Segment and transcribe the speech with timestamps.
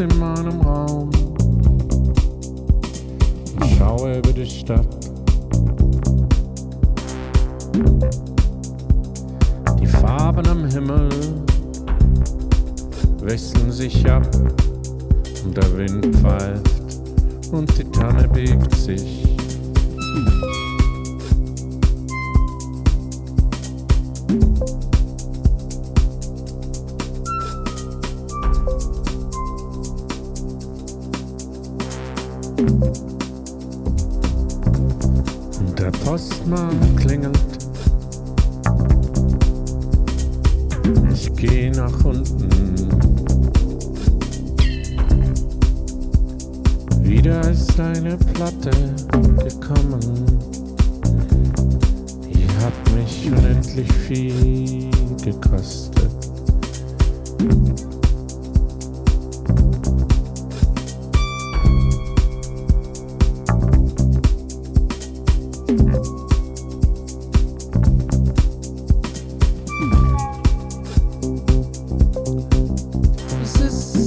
[0.00, 1.10] in meinem Raum.
[3.62, 4.93] Ich Schaue über die Stadt.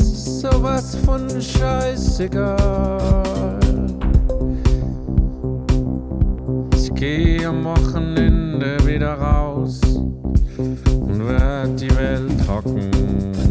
[0.07, 2.57] sowas von scheißegal.
[6.75, 9.79] Ich gehe am Wochenende wieder raus
[10.57, 13.46] und werd die Welt hocken.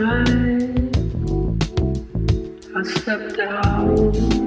[0.00, 0.04] I
[2.84, 4.37] stepped out.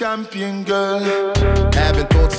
[0.00, 1.39] Champion girl.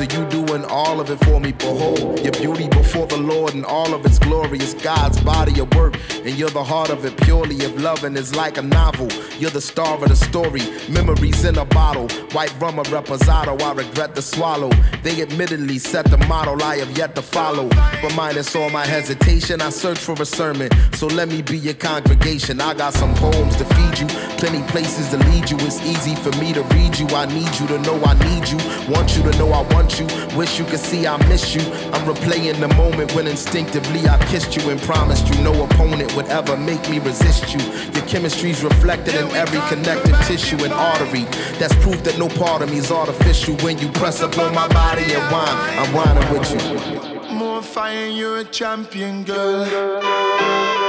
[0.01, 1.51] Of you doing all of it for me.
[1.51, 5.71] Behold, your beauty before the Lord and all of its glory is God's body of
[5.75, 5.95] work.
[6.25, 7.55] And you're the heart of it purely.
[7.57, 10.61] If loving is like a novel, you're the star of the story.
[10.89, 12.07] Memories in a bottle.
[12.31, 14.71] White rum or reposado, I regret to swallow.
[15.03, 17.69] They admittedly set the model I have yet to follow.
[17.69, 20.69] But minus all my hesitation, I search for a sermon.
[20.93, 22.59] So let me be your congregation.
[22.59, 24.07] I got some poems to feed you,
[24.39, 25.57] plenty places to lead you.
[25.59, 27.07] It's easy for me to read you.
[27.09, 28.57] I need you to know I need you.
[28.91, 29.90] Want you to know I want you.
[30.35, 31.61] Wish you could see I miss you.
[31.91, 36.27] I'm replaying the moment when instinctively I kissed you and promised you no opponent would
[36.27, 37.59] ever make me resist you.
[37.91, 41.23] Your chemistry's reflected in every connective tissue and artery.
[41.59, 43.55] That's proof that no part of me is artificial.
[43.57, 47.35] When you press upon my body and whine, I'm whining with you.
[47.35, 50.80] More fire, you're a champion, girl.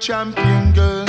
[0.00, 1.06] champion girl.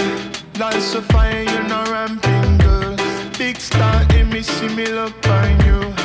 [0.60, 2.96] Lights of fire, you're not ramping girl.
[3.38, 5.97] Big star in me, see me look behind you.